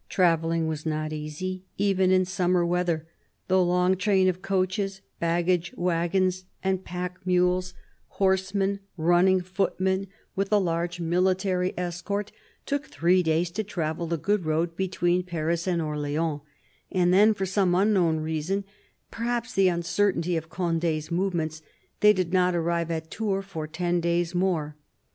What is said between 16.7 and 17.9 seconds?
and then for some